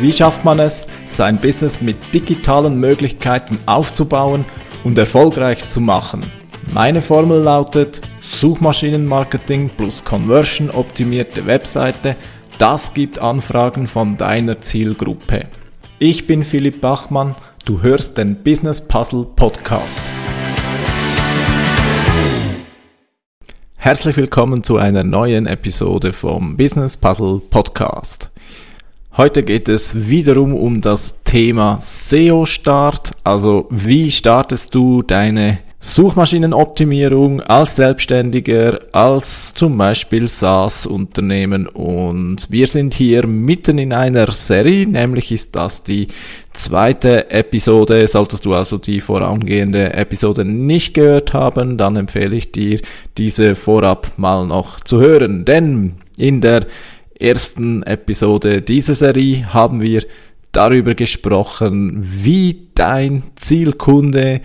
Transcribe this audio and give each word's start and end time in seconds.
Wie 0.00 0.12
schafft 0.12 0.46
man 0.46 0.58
es, 0.60 0.86
sein 1.04 1.38
Business 1.38 1.82
mit 1.82 2.14
digitalen 2.14 2.80
Möglichkeiten 2.80 3.58
aufzubauen 3.66 4.46
und 4.82 4.96
erfolgreich 4.96 5.68
zu 5.68 5.82
machen? 5.82 6.24
Meine 6.72 7.02
Formel 7.02 7.42
lautet 7.42 8.00
Suchmaschinenmarketing 8.22 9.70
plus 9.76 10.02
Conversion 10.02 10.70
optimierte 10.70 11.44
Webseite. 11.44 12.16
Das 12.56 12.94
gibt 12.94 13.18
Anfragen 13.18 13.86
von 13.86 14.16
deiner 14.16 14.62
Zielgruppe. 14.62 15.46
Ich 15.98 16.26
bin 16.26 16.44
Philipp 16.44 16.80
Bachmann, 16.80 17.34
du 17.66 17.82
hörst 17.82 18.16
den 18.16 18.42
Business 18.42 18.80
Puzzle 18.80 19.26
Podcast. 19.36 20.00
Herzlich 23.82 24.18
willkommen 24.18 24.62
zu 24.62 24.76
einer 24.76 25.04
neuen 25.04 25.46
Episode 25.46 26.12
vom 26.12 26.54
Business 26.58 26.98
Puzzle 26.98 27.40
Podcast. 27.48 28.28
Heute 29.16 29.42
geht 29.42 29.70
es 29.70 30.06
wiederum 30.06 30.54
um 30.54 30.82
das 30.82 31.22
Thema 31.24 31.78
SEO-Start, 31.80 33.12
also 33.24 33.68
wie 33.70 34.10
startest 34.10 34.74
du 34.74 35.00
deine 35.00 35.60
Suchmaschinenoptimierung 35.82 37.40
als 37.40 37.76
Selbstständiger, 37.76 38.80
als 38.92 39.54
zum 39.54 39.78
Beispiel 39.78 40.28
SaaS-Unternehmen 40.28 41.66
und 41.66 42.50
wir 42.50 42.66
sind 42.66 42.92
hier 42.92 43.26
mitten 43.26 43.78
in 43.78 43.94
einer 43.94 44.30
Serie, 44.30 44.86
nämlich 44.86 45.32
ist 45.32 45.56
das 45.56 45.82
die 45.82 46.08
zweite 46.52 47.30
Episode. 47.30 48.06
Solltest 48.06 48.44
du 48.44 48.52
also 48.52 48.76
die 48.76 49.00
vorangehende 49.00 49.94
Episode 49.94 50.44
nicht 50.44 50.92
gehört 50.92 51.32
haben, 51.32 51.78
dann 51.78 51.96
empfehle 51.96 52.36
ich 52.36 52.52
dir, 52.52 52.78
diese 53.16 53.54
vorab 53.54 54.18
mal 54.18 54.46
noch 54.46 54.80
zu 54.80 55.00
hören, 55.00 55.46
denn 55.46 55.94
in 56.18 56.42
der 56.42 56.66
ersten 57.18 57.84
Episode 57.84 58.60
dieser 58.60 58.94
Serie 58.94 59.54
haben 59.54 59.80
wir 59.80 60.02
darüber 60.52 60.94
gesprochen, 60.94 62.00
wie 62.02 62.68
dein 62.74 63.22
Zielkunde 63.36 64.40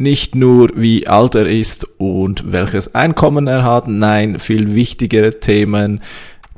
nicht 0.00 0.34
nur 0.34 0.70
wie 0.74 1.06
alt 1.06 1.34
er 1.34 1.46
ist 1.46 1.86
und 1.98 2.52
welches 2.52 2.94
Einkommen 2.94 3.46
er 3.46 3.62
hat, 3.62 3.86
nein, 3.86 4.38
viel 4.38 4.74
wichtigere 4.74 5.40
Themen, 5.40 6.00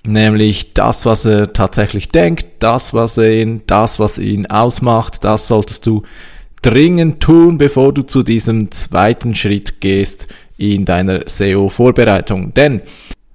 nämlich 0.05 0.75
das, 0.75 1.05
was 1.07 1.25
er 1.25 1.53
tatsächlich 1.53 2.09
denkt, 2.09 2.47
das, 2.61 2.95
was 2.95 3.19
er 3.19 3.33
ihn, 3.33 3.63
das, 3.67 3.99
was 3.99 4.19
ihn 4.19 4.47
ausmacht, 4.47 5.25
das 5.25 5.49
solltest 5.49 5.87
du 5.87 6.05
dringend 6.63 7.21
tun, 7.21 7.59
bevor 7.59 7.93
du 7.93 8.03
zu 8.03 8.23
diesem 8.23 8.71
zweiten 8.71 9.35
Schritt 9.35 9.81
gehst 9.81 10.29
in 10.57 10.85
deiner 10.85 11.23
SEO-Vorbereitung. 11.27 12.55
Denn 12.55 12.83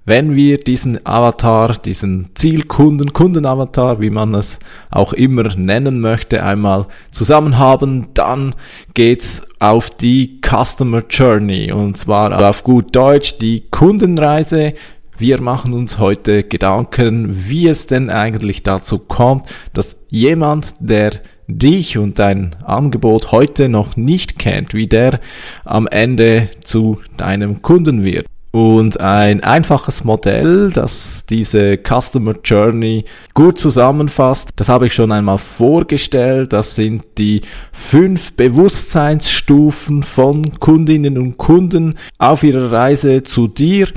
wenn 0.06 0.34
wir 0.34 0.56
diesen 0.56 1.04
Avatar, 1.06 1.76
diesen 1.76 2.30
Zielkunden, 2.34 3.12
Kundenavatar, 3.12 4.00
wie 4.00 4.08
man 4.08 4.32
es 4.32 4.58
auch 4.90 5.12
immer 5.12 5.54
nennen 5.54 6.00
möchte, 6.00 6.42
einmal 6.42 6.86
zusammen 7.10 7.58
haben, 7.58 8.08
dann 8.14 8.54
geht's 8.94 9.46
auf 9.58 9.90
die 9.90 10.40
Customer 10.40 11.02
Journey 11.08 11.72
und 11.72 11.96
zwar 11.96 12.48
auf 12.48 12.64
gut 12.64 12.94
Deutsch 12.94 13.38
die 13.38 13.64
Kundenreise. 13.70 14.74
Wir 15.18 15.40
machen 15.40 15.72
uns 15.72 15.98
heute 15.98 16.44
Gedanken, 16.44 17.48
wie 17.48 17.66
es 17.66 17.86
denn 17.86 18.08
eigentlich 18.08 18.62
dazu 18.62 19.00
kommt, 19.00 19.46
dass 19.72 19.96
jemand, 20.08 20.74
der 20.78 21.20
dich 21.48 21.98
und 21.98 22.18
dein 22.18 22.54
Angebot 22.62 23.32
heute 23.32 23.68
noch 23.68 23.96
nicht 23.96 24.38
kennt, 24.38 24.74
wie 24.74 24.86
der 24.86 25.18
am 25.64 25.86
Ende 25.86 26.50
zu 26.62 27.00
deinem 27.16 27.62
Kunden 27.62 28.04
wird. 28.04 28.26
Und 28.50 28.98
ein 28.98 29.42
einfaches 29.42 30.04
Modell, 30.04 30.70
das 30.70 31.26
diese 31.26 31.76
Customer 31.76 32.34
Journey 32.42 33.04
gut 33.34 33.58
zusammenfasst, 33.58 34.52
das 34.56 34.70
habe 34.70 34.86
ich 34.86 34.94
schon 34.94 35.12
einmal 35.12 35.36
vorgestellt. 35.36 36.54
Das 36.54 36.74
sind 36.74 37.04
die 37.18 37.42
fünf 37.72 38.32
Bewusstseinsstufen 38.32 40.02
von 40.02 40.58
Kundinnen 40.58 41.18
und 41.18 41.36
Kunden 41.36 41.98
auf 42.16 42.42
ihrer 42.42 42.72
Reise 42.72 43.22
zu 43.22 43.48
dir. 43.48 43.88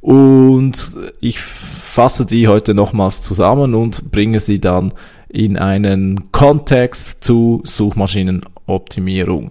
Und 0.00 0.96
ich 1.20 1.38
fasse 1.38 2.26
die 2.26 2.48
heute 2.48 2.74
nochmals 2.74 3.22
zusammen 3.22 3.74
und 3.74 4.10
bringe 4.10 4.40
sie 4.40 4.58
dann 4.58 4.92
in 5.28 5.56
einen 5.56 6.32
Kontext 6.32 7.22
zu 7.22 7.60
Suchmaschinenoptimierung. 7.64 9.50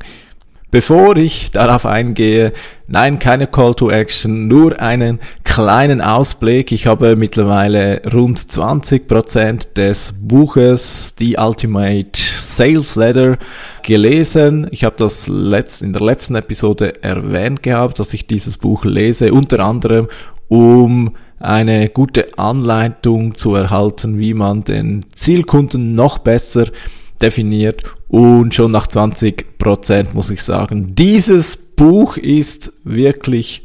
Bevor 0.72 1.18
ich 1.18 1.52
darauf 1.52 1.86
eingehe, 1.86 2.54
nein, 2.88 3.20
keine 3.20 3.48
Call 3.48 3.76
to 3.76 3.90
Action, 3.90 4.48
nur 4.48 4.80
einen 4.80 5.20
kleinen 5.44 6.00
Ausblick. 6.00 6.72
Ich 6.72 6.88
habe 6.88 7.18
mittlerweile 7.18 8.02
rund 8.14 8.40
20 8.40 9.06
Prozent 9.06 9.76
des 9.76 10.14
Buches 10.18 11.14
The 11.20 11.36
Ultimate 11.38 12.12
Sales 12.16 12.96
Letter 12.96 13.38
gelesen. 13.84 14.68
Ich 14.72 14.86
habe 14.86 14.96
das 14.98 15.28
in 15.28 15.92
der 15.92 16.02
letzten 16.02 16.36
Episode 16.36 17.04
erwähnt 17.04 17.64
gehabt, 17.64 18.00
dass 18.00 18.14
ich 18.14 18.26
dieses 18.26 18.58
Buch 18.58 18.86
lese, 18.86 19.34
unter 19.34 19.60
anderem 19.60 20.08
um 20.48 21.16
eine 21.38 21.90
gute 21.90 22.38
Anleitung 22.38 23.36
zu 23.36 23.56
erhalten, 23.56 24.20
wie 24.20 24.34
man 24.34 24.64
den 24.64 25.06
Zielkunden 25.14 25.96
noch 25.96 26.20
besser 26.20 26.68
definiert 27.22 27.84
und 28.08 28.54
schon 28.54 28.72
nach 28.72 28.88
20 28.88 29.58
Prozent 29.58 30.14
muss 30.14 30.30
ich 30.30 30.44
sagen, 30.44 30.96
dieses 30.96 31.58
Buch 31.58 32.18
ist 32.18 32.74
wirklich 32.84 33.64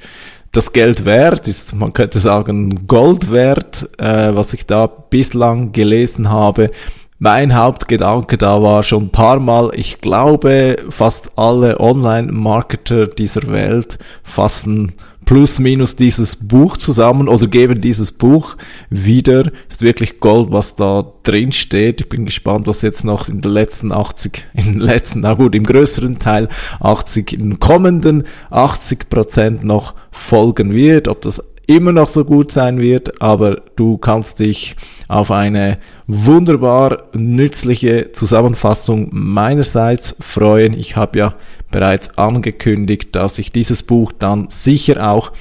das 0.53 0.73
Geld 0.73 1.05
wert, 1.05 1.49
ist, 1.49 1.75
man 1.75 1.93
könnte 1.93 2.19
sagen, 2.19 2.87
Gold 2.87 3.31
wert, 3.31 3.89
äh, 3.99 4.35
was 4.35 4.55
ich 4.55 4.65
da 4.65 4.87
bislang 4.87 5.73
gelesen 5.73 6.31
habe. 6.31 6.71
Mein 7.19 7.55
Hauptgedanke 7.55 8.37
da 8.37 8.63
war 8.63 8.83
schon 8.83 9.05
ein 9.05 9.11
paar 9.11 9.41
Mal, 9.41 9.71
ich 9.75 10.03
glaube, 10.03 10.77
fast 10.91 11.39
alle 11.39 11.81
Online-Marketer 11.81 13.07
dieser 13.07 13.51
Welt 13.51 13.99
fassen 14.23 14.93
plus 15.25 15.59
minus 15.59 15.97
dieses 15.97 16.37
Buch 16.37 16.77
zusammen 16.77 17.29
oder 17.29 17.47
geben 17.47 17.81
dieses 17.81 18.13
Buch 18.13 18.57
wieder. 18.91 19.51
Ist 19.67 19.81
wirklich 19.81 20.21
Gold, 20.21 20.53
was 20.53 20.77
da 20.77 21.11
drin 21.23 21.53
steht. 21.53 22.03
Ich 22.03 22.09
bin 22.11 22.27
gespannt, 22.27 22.67
was 22.67 22.83
jetzt 22.83 23.05
noch 23.05 23.29
in 23.31 23.41
den 23.41 23.51
letzten 23.51 23.93
80, 23.93 24.45
in 24.53 24.65
den 24.65 24.81
letzten, 24.81 25.21
na 25.21 25.33
gut, 25.33 25.55
im 25.55 25.65
größeren 25.65 26.19
Teil 26.19 26.49
80, 26.81 27.33
in 27.33 27.39
den 27.39 27.61
kommenden 27.61 28.25
80 28.51 29.09
Prozent 29.09 29.65
noch 29.65 29.95
folgen 30.13 30.75
wird. 30.75 31.09
Ob 31.09 31.23
das 31.23 31.43
immer 31.67 31.93
noch 31.93 32.09
so 32.09 32.25
gut 32.25 32.53
sein 32.53 32.79
wird, 32.79 33.21
aber 33.21 33.63
du 33.77 33.99
kannst 33.99 34.41
dich 34.41 34.77
auf 35.09 35.31
eine 35.31 35.79
wunderbar 36.07 37.05
nützliche 37.13 38.13
Zusammenfassung 38.13 39.09
meinerseits 39.13 40.17
freuen. 40.21 40.75
Ich 40.79 40.97
habe 40.97 41.19
ja 41.19 41.35
bereits 41.71 42.17
angekündigt, 42.19 43.15
dass 43.17 43.39
ich 43.39 43.53
dieses 43.53 43.83
Buch 43.83 44.13
dann 44.13 44.49
sicher 44.49 45.11
auch 45.11 45.33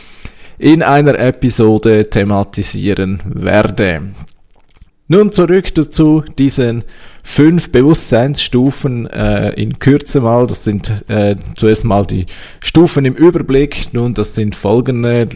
in 0.57 0.81
einer 0.81 1.19
Episode 1.19 2.09
thematisieren 2.09 3.19
werde. 3.25 4.01
Nun 5.07 5.31
zurück 5.31 5.73
dazu 5.75 6.23
diesen 6.39 6.83
fünf 7.23 7.71
Bewusstseinsstufen 7.71 9.07
äh, 9.07 9.49
in 9.51 9.77
Kürze 9.77 10.21
mal. 10.21 10.47
Das 10.47 10.63
sind 10.63 10.91
äh, 11.07 11.35
zuerst 11.55 11.85
mal 11.85 12.05
die 12.05 12.25
Stufen 12.59 13.05
im 13.05 13.13
Überblick. 13.13 13.93
Nun, 13.93 14.15
das 14.15 14.33
sind 14.33 14.55
folgende 14.55 15.27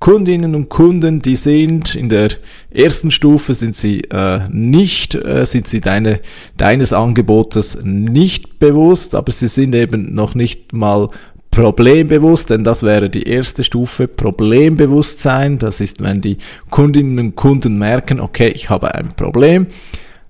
Kundinnen 0.00 0.54
und 0.54 0.70
Kunden, 0.70 1.20
die 1.20 1.36
sind 1.36 1.94
in 1.94 2.08
der 2.08 2.30
ersten 2.70 3.10
Stufe 3.10 3.52
sind 3.52 3.76
sie 3.76 4.00
äh, 4.04 4.40
nicht, 4.50 5.14
äh, 5.14 5.44
sind 5.44 5.68
sie 5.68 5.80
deine, 5.80 6.20
deines 6.56 6.94
Angebotes 6.94 7.80
nicht 7.84 8.58
bewusst, 8.58 9.14
aber 9.14 9.30
sie 9.30 9.48
sind 9.48 9.74
eben 9.74 10.14
noch 10.14 10.34
nicht 10.34 10.72
mal 10.72 11.10
problembewusst, 11.50 12.48
denn 12.48 12.64
das 12.64 12.82
wäre 12.82 13.10
die 13.10 13.24
erste 13.24 13.62
Stufe, 13.62 14.08
Problembewusstsein. 14.08 15.58
Das 15.58 15.82
ist, 15.82 16.02
wenn 16.02 16.22
die 16.22 16.38
Kundinnen 16.70 17.18
und 17.18 17.36
Kunden 17.36 17.76
merken, 17.76 18.20
okay, 18.20 18.48
ich 18.48 18.70
habe 18.70 18.94
ein 18.94 19.08
Problem. 19.08 19.66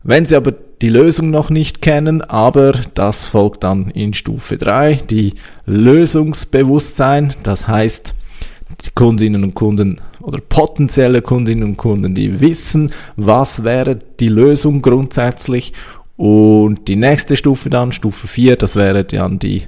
Wenn 0.02 0.26
sie 0.26 0.34
aber 0.34 0.52
die 0.82 0.88
Lösung 0.88 1.30
noch 1.30 1.48
nicht 1.48 1.80
kennen, 1.80 2.22
aber 2.22 2.72
das 2.94 3.26
folgt 3.26 3.62
dann 3.62 3.90
in 3.90 4.14
Stufe 4.14 4.56
3, 4.56 4.94
die 5.08 5.34
Lösungsbewusstsein. 5.66 7.34
Das 7.44 7.68
heißt, 7.68 8.14
die 8.84 8.90
Kundinnen 8.94 9.44
und 9.44 9.54
Kunden 9.54 10.00
oder 10.20 10.40
potenzielle 10.40 11.22
Kundinnen 11.22 11.64
und 11.64 11.76
Kunden, 11.76 12.14
die 12.14 12.40
wissen, 12.40 12.92
was 13.16 13.64
wäre 13.64 13.96
die 13.96 14.28
Lösung 14.28 14.82
grundsätzlich. 14.82 15.72
Und 16.16 16.88
die 16.88 16.96
nächste 16.96 17.36
Stufe 17.36 17.70
dann, 17.70 17.92
Stufe 17.92 18.28
4, 18.28 18.56
das 18.56 18.76
wäre 18.76 19.04
dann 19.04 19.38
die 19.38 19.62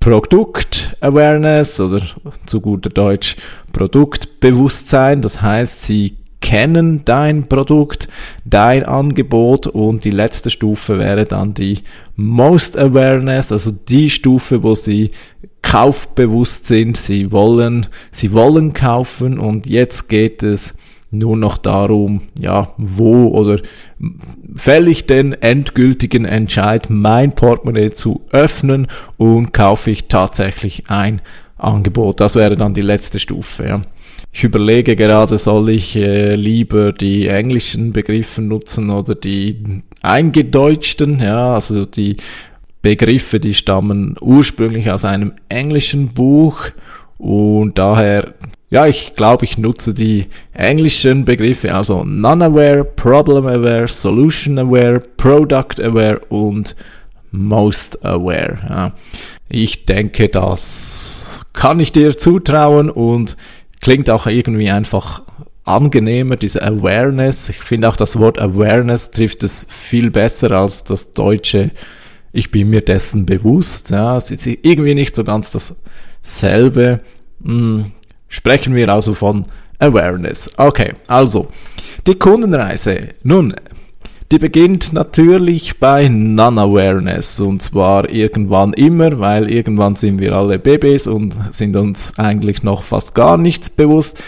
Produkt-Awareness 0.00 1.80
oder 1.80 2.02
zu 2.44 2.60
guter 2.60 2.90
Deutsch 2.90 3.36
Produktbewusstsein. 3.72 5.22
Das 5.22 5.40
heißt, 5.40 5.84
sie 5.84 6.16
kennen 6.40 7.02
dein 7.04 7.48
Produkt, 7.48 8.08
dein 8.44 8.84
Angebot 8.84 9.66
und 9.66 10.04
die 10.04 10.10
letzte 10.10 10.50
Stufe 10.50 10.98
wäre 10.98 11.24
dann 11.24 11.54
die 11.54 11.78
Most 12.14 12.78
Awareness, 12.78 13.52
also 13.52 13.72
die 13.72 14.10
Stufe, 14.10 14.62
wo 14.62 14.74
sie 14.74 15.10
kaufbewusst 15.62 16.66
sind, 16.66 16.96
sie 16.96 17.32
wollen, 17.32 17.86
sie 18.10 18.32
wollen 18.32 18.72
kaufen 18.72 19.38
und 19.38 19.66
jetzt 19.66 20.08
geht 20.08 20.42
es 20.42 20.74
nur 21.10 21.36
noch 21.36 21.58
darum, 21.58 22.22
ja, 22.38 22.72
wo 22.76 23.28
oder 23.28 23.60
fälle 24.56 24.90
ich 24.90 25.06
den 25.06 25.32
endgültigen 25.32 26.24
Entscheid, 26.24 26.88
mein 26.90 27.32
Portemonnaie 27.32 27.90
zu 27.90 28.22
öffnen 28.30 28.86
und 29.16 29.52
kaufe 29.52 29.90
ich 29.90 30.08
tatsächlich 30.08 30.84
ein 30.88 31.22
Angebot. 31.56 32.20
Das 32.20 32.34
wäre 32.34 32.56
dann 32.56 32.74
die 32.74 32.82
letzte 32.82 33.18
Stufe. 33.18 33.66
Ja. 33.66 33.82
Ich 34.38 34.44
überlege 34.44 34.96
gerade, 34.96 35.38
soll 35.38 35.70
ich 35.70 35.96
äh, 35.96 36.34
lieber 36.34 36.92
die 36.92 37.26
englischen 37.26 37.94
Begriffe 37.94 38.42
nutzen 38.42 38.90
oder 38.90 39.14
die 39.14 39.82
eingedeutschten, 40.02 41.20
ja, 41.20 41.54
also 41.54 41.86
die 41.86 42.18
Begriffe, 42.82 43.40
die 43.40 43.54
stammen 43.54 44.14
ursprünglich 44.20 44.90
aus 44.90 45.06
einem 45.06 45.32
englischen 45.48 46.08
Buch 46.08 46.66
und 47.16 47.78
daher 47.78 48.34
ja, 48.68 48.86
ich 48.86 49.14
glaube, 49.16 49.46
ich 49.46 49.56
nutze 49.56 49.94
die 49.94 50.26
englischen 50.52 51.24
Begriffe, 51.24 51.74
also 51.74 52.04
Non-Aware, 52.04 52.84
Problem-Aware, 52.84 53.88
Solution-Aware, 53.88 55.00
Product-Aware 55.16 56.18
und 56.28 56.76
Most-Aware. 57.30 58.58
Ja. 58.68 58.92
Ich 59.48 59.86
denke, 59.86 60.28
das 60.28 61.40
kann 61.54 61.80
ich 61.80 61.90
dir 61.90 62.18
zutrauen 62.18 62.90
und 62.90 63.38
klingt 63.86 64.10
auch 64.10 64.26
irgendwie 64.26 64.68
einfach 64.68 65.22
angenehmer, 65.64 66.34
diese 66.34 66.60
Awareness. 66.60 67.48
Ich 67.50 67.62
finde 67.62 67.88
auch 67.88 67.96
das 67.96 68.18
Wort 68.18 68.36
Awareness 68.36 69.12
trifft 69.12 69.44
es 69.44 69.64
viel 69.70 70.10
besser 70.10 70.50
als 70.50 70.82
das 70.82 71.12
deutsche 71.12 71.70
ich 72.32 72.50
bin 72.50 72.68
mir 72.68 72.82
dessen 72.82 73.24
bewusst. 73.24 73.90
Ja, 73.90 74.16
es 74.16 74.32
ist 74.32 74.46
irgendwie 74.46 74.94
nicht 74.94 75.14
so 75.14 75.22
ganz 75.22 75.52
dasselbe. 76.22 77.00
Hm, 77.44 77.92
Sprechen 78.28 78.74
wir 78.74 78.88
also 78.88 79.14
von 79.14 79.44
Awareness. 79.78 80.50
Okay, 80.56 80.94
also 81.06 81.46
die 82.08 82.16
Kundenreise. 82.16 83.10
Nun, 83.22 83.54
die 84.32 84.38
beginnt 84.38 84.92
natürlich 84.92 85.78
bei 85.78 86.08
Non-Awareness 86.08 87.38
und 87.38 87.62
zwar 87.62 88.10
irgendwann 88.10 88.72
immer, 88.72 89.20
weil 89.20 89.48
irgendwann 89.48 89.94
sind 89.94 90.20
wir 90.20 90.32
alle 90.32 90.58
Babys 90.58 91.06
und 91.06 91.34
sind 91.52 91.76
uns 91.76 92.12
eigentlich 92.18 92.64
noch 92.64 92.82
fast 92.82 93.14
gar 93.14 93.38
nichts 93.38 93.70
bewusst. 93.70 94.20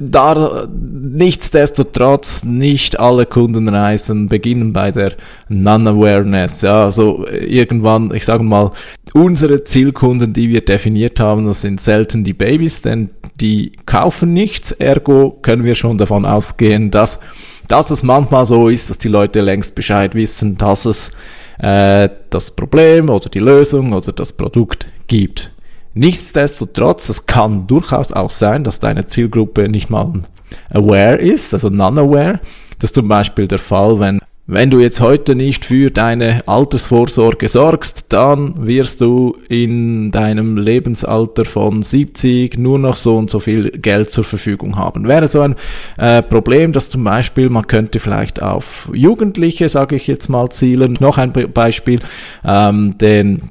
Da, 0.00 0.66
nichtsdestotrotz, 0.72 2.44
nicht 2.44 2.98
alle 2.98 3.26
Kundenreisen 3.26 4.28
beginnen 4.28 4.72
bei 4.72 4.90
der 4.90 5.12
Non-Awareness. 5.48 6.62
Ja, 6.62 6.84
also 6.84 7.26
irgendwann, 7.28 8.14
ich 8.14 8.24
sage 8.24 8.42
mal, 8.42 8.70
unsere 9.12 9.64
Zielkunden, 9.64 10.32
die 10.32 10.48
wir 10.48 10.64
definiert 10.64 11.20
haben, 11.20 11.46
das 11.46 11.60
sind 11.60 11.82
selten 11.82 12.24
die 12.24 12.32
Babys, 12.32 12.80
denn 12.80 13.10
die 13.40 13.72
kaufen 13.84 14.32
nichts, 14.32 14.72
ergo 14.72 15.38
können 15.42 15.64
wir 15.64 15.74
schon 15.74 15.98
davon 15.98 16.24
ausgehen, 16.24 16.90
dass 16.90 17.20
dass 17.68 17.90
es 17.90 18.02
manchmal 18.02 18.46
so 18.46 18.68
ist, 18.68 18.90
dass 18.90 18.98
die 18.98 19.08
Leute 19.08 19.40
längst 19.40 19.74
Bescheid 19.74 20.14
wissen, 20.14 20.56
dass 20.56 20.84
es 20.84 21.10
äh, 21.58 22.08
das 22.30 22.50
Problem 22.50 23.08
oder 23.08 23.28
die 23.28 23.38
Lösung 23.38 23.92
oder 23.92 24.12
das 24.12 24.32
Produkt 24.32 24.86
gibt. 25.06 25.50
Nichtsdestotrotz, 25.94 27.08
es 27.08 27.26
kann 27.26 27.66
durchaus 27.66 28.12
auch 28.12 28.30
sein, 28.30 28.64
dass 28.64 28.80
deine 28.80 29.06
Zielgruppe 29.06 29.68
nicht 29.68 29.90
mal 29.90 30.22
aware 30.70 31.16
ist, 31.16 31.54
also 31.54 31.70
non-aware. 31.70 32.40
Das 32.78 32.90
ist 32.90 32.96
zum 32.96 33.06
Beispiel 33.06 33.46
der 33.46 33.60
Fall, 33.60 34.00
wenn 34.00 34.20
wenn 34.46 34.70
du 34.70 34.78
jetzt 34.78 35.00
heute 35.00 35.34
nicht 35.34 35.64
für 35.64 35.90
deine 35.90 36.46
Altersvorsorge 36.46 37.48
sorgst, 37.48 38.12
dann 38.12 38.66
wirst 38.66 39.00
du 39.00 39.38
in 39.48 40.10
deinem 40.10 40.58
Lebensalter 40.58 41.46
von 41.46 41.82
70 41.82 42.58
nur 42.58 42.78
noch 42.78 42.96
so 42.96 43.16
und 43.16 43.30
so 43.30 43.40
viel 43.40 43.70
Geld 43.70 44.10
zur 44.10 44.24
Verfügung 44.24 44.76
haben. 44.76 45.08
Wäre 45.08 45.28
so 45.28 45.40
ein 45.40 45.56
äh, 45.96 46.20
Problem, 46.20 46.72
dass 46.72 46.90
zum 46.90 47.04
Beispiel 47.04 47.48
man 47.48 47.66
könnte 47.66 48.00
vielleicht 48.00 48.42
auf 48.42 48.90
Jugendliche, 48.92 49.70
sage 49.70 49.96
ich 49.96 50.06
jetzt 50.06 50.28
mal, 50.28 50.50
zielen. 50.50 50.98
Noch 51.00 51.16
ein 51.16 51.32
Beispiel, 51.32 52.00
ähm, 52.44 52.98
den, 52.98 53.50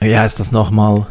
wie 0.00 0.16
heißt 0.16 0.40
das 0.40 0.52
nochmal? 0.52 1.06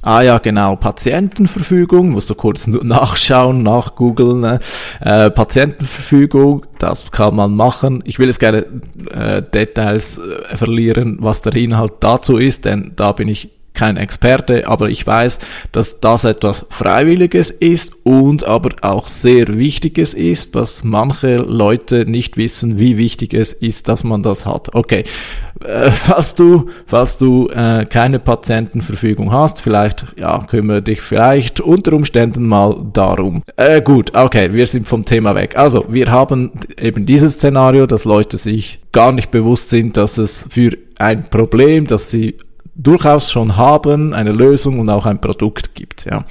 Ah 0.00 0.22
ja, 0.22 0.38
genau, 0.38 0.76
Patientenverfügung, 0.76 2.10
musst 2.10 2.30
du 2.30 2.36
kurz 2.36 2.68
nachschauen, 2.68 3.64
nachgoogeln. 3.64 4.60
Äh, 5.00 5.30
Patientenverfügung, 5.30 6.66
das 6.78 7.10
kann 7.10 7.34
man 7.34 7.54
machen. 7.54 8.02
Ich 8.06 8.20
will 8.20 8.28
jetzt 8.28 8.38
gerne 8.38 8.64
äh, 9.10 9.42
Details 9.42 10.18
äh, 10.18 10.56
verlieren, 10.56 11.18
was 11.20 11.42
der 11.42 11.56
Inhalt 11.56 11.94
dazu 12.00 12.36
ist, 12.36 12.64
denn 12.64 12.92
da 12.94 13.10
bin 13.10 13.26
ich 13.26 13.57
kein 13.78 13.96
Experte, 13.96 14.66
aber 14.66 14.90
ich 14.90 15.06
weiß, 15.06 15.38
dass 15.70 16.00
das 16.00 16.24
etwas 16.24 16.66
Freiwilliges 16.68 17.50
ist 17.50 17.92
und 18.02 18.44
aber 18.44 18.70
auch 18.82 19.06
sehr 19.06 19.46
Wichtiges 19.56 20.14
ist, 20.14 20.54
was 20.54 20.82
manche 20.82 21.36
Leute 21.36 22.04
nicht 22.04 22.36
wissen, 22.36 22.80
wie 22.80 22.96
wichtig 22.96 23.34
es 23.34 23.52
ist, 23.52 23.86
dass 23.88 24.02
man 24.02 24.24
das 24.24 24.46
hat. 24.46 24.74
Okay, 24.74 25.04
äh, 25.64 25.90
falls 25.90 26.34
du, 26.34 26.68
falls 26.86 27.16
du 27.18 27.48
äh, 27.48 27.84
keine 27.84 28.18
Patientenverfügung 28.18 29.32
hast, 29.32 29.60
vielleicht 29.60 30.06
ja, 30.18 30.38
kümmere 30.38 30.82
dich 30.82 31.00
vielleicht 31.00 31.60
unter 31.60 31.92
Umständen 31.92 32.46
mal 32.46 32.76
darum. 32.92 33.42
Äh, 33.56 33.80
gut, 33.80 34.14
okay, 34.14 34.52
wir 34.52 34.66
sind 34.66 34.88
vom 34.88 35.04
Thema 35.04 35.36
weg. 35.36 35.56
Also, 35.56 35.86
wir 35.88 36.10
haben 36.10 36.50
eben 36.80 37.06
dieses 37.06 37.34
Szenario, 37.34 37.86
dass 37.86 38.04
Leute 38.04 38.36
sich 38.36 38.80
gar 38.90 39.12
nicht 39.12 39.30
bewusst 39.30 39.70
sind, 39.70 39.96
dass 39.96 40.18
es 40.18 40.48
für 40.50 40.76
ein 40.98 41.24
Problem, 41.30 41.86
das 41.86 42.10
sie 42.10 42.34
durchaus 42.78 43.30
schon 43.30 43.56
haben, 43.56 44.14
eine 44.14 44.32
Lösung 44.32 44.78
und 44.78 44.88
auch 44.88 45.04
ein 45.04 45.20
Produkt 45.20 45.74
gibt. 45.74 46.06
Ja. 46.06 46.24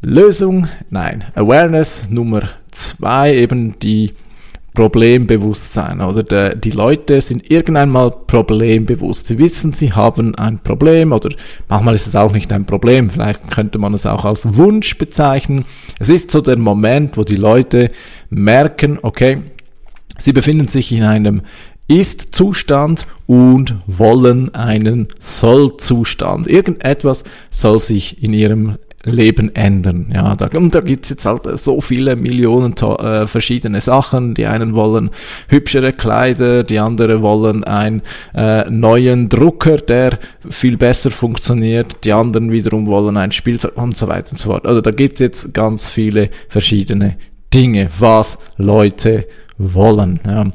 Lösung, 0.00 0.66
nein, 0.90 1.24
Awareness 1.36 2.10
Nummer 2.10 2.42
zwei, 2.72 3.36
eben 3.36 3.78
die 3.78 4.14
Problembewusstsein 4.74 6.00
oder 6.00 6.22
der, 6.22 6.56
die 6.56 6.70
Leute 6.70 7.20
sind 7.20 7.50
irgendwann 7.50 7.90
mal 7.90 8.10
problembewusst. 8.10 9.26
Sie 9.26 9.38
wissen, 9.38 9.74
sie 9.74 9.92
haben 9.92 10.34
ein 10.36 10.60
Problem 10.60 11.12
oder 11.12 11.28
manchmal 11.68 11.94
ist 11.94 12.06
es 12.06 12.16
auch 12.16 12.32
nicht 12.32 12.50
ein 12.52 12.64
Problem, 12.64 13.10
vielleicht 13.10 13.50
könnte 13.50 13.78
man 13.78 13.92
es 13.92 14.06
auch 14.06 14.24
als 14.24 14.56
Wunsch 14.56 14.96
bezeichnen. 14.96 15.66
Es 15.98 16.08
ist 16.08 16.30
so 16.30 16.40
der 16.40 16.58
Moment, 16.58 17.18
wo 17.18 17.22
die 17.22 17.36
Leute 17.36 17.90
merken, 18.30 18.98
okay, 19.02 19.42
sie 20.16 20.32
befinden 20.32 20.68
sich 20.68 20.90
in 20.90 21.04
einem 21.04 21.42
ist-Zustand 21.92 23.06
und 23.26 23.76
wollen 23.86 24.54
einen 24.54 25.08
Soll-Zustand. 25.18 26.48
Irgendetwas 26.48 27.24
soll 27.50 27.80
sich 27.80 28.22
in 28.22 28.32
ihrem 28.32 28.78
Leben 29.04 29.54
ändern. 29.54 30.10
Ja, 30.14 30.34
da, 30.36 30.46
und 30.56 30.74
da 30.74 30.80
gibt's 30.80 31.10
jetzt 31.10 31.26
halt 31.26 31.58
so 31.58 31.80
viele 31.80 32.16
Millionen 32.16 32.74
äh, 32.76 33.26
verschiedene 33.26 33.80
Sachen. 33.80 34.34
Die 34.34 34.46
einen 34.46 34.74
wollen 34.74 35.10
hübschere 35.48 35.92
Kleider, 35.92 36.62
die 36.62 36.78
anderen 36.78 37.20
wollen 37.20 37.64
einen 37.64 38.02
äh, 38.34 38.70
neuen 38.70 39.28
Drucker, 39.28 39.76
der 39.76 40.18
viel 40.48 40.76
besser 40.76 41.10
funktioniert, 41.10 42.04
die 42.04 42.12
anderen 42.12 42.52
wiederum 42.52 42.86
wollen 42.86 43.16
ein 43.16 43.32
Spielzeug 43.32 43.76
und 43.76 43.96
so 43.96 44.08
weiter 44.08 44.30
und 44.30 44.38
so 44.38 44.50
fort. 44.50 44.66
Also 44.66 44.80
da 44.80 44.92
gibt's 44.92 45.20
jetzt 45.20 45.52
ganz 45.52 45.88
viele 45.88 46.30
verschiedene 46.48 47.16
Dinge, 47.52 47.90
was 47.98 48.38
Leute 48.56 49.26
wollen. 49.58 50.20
Ja. 50.24 50.46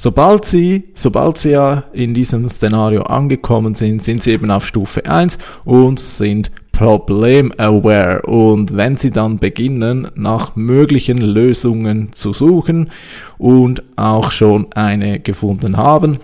Sobald 0.00 0.44
sie, 0.44 0.84
sobald 0.94 1.38
sie 1.38 1.50
ja 1.50 1.82
in 1.92 2.14
diesem 2.14 2.48
Szenario 2.48 3.02
angekommen 3.02 3.74
sind, 3.74 4.00
sind 4.00 4.22
sie 4.22 4.30
eben 4.30 4.48
auf 4.48 4.64
Stufe 4.64 5.04
1 5.04 5.38
und 5.64 5.98
sind 5.98 6.52
problem-aware. 6.70 8.22
Und 8.22 8.76
wenn 8.76 8.94
sie 8.94 9.10
dann 9.10 9.40
beginnen, 9.40 10.06
nach 10.14 10.54
möglichen 10.54 11.18
Lösungen 11.18 12.12
zu 12.12 12.32
suchen 12.32 12.92
und 13.38 13.82
auch 13.96 14.30
schon 14.30 14.72
eine 14.72 15.18
gefunden 15.18 15.76
haben, 15.76 16.18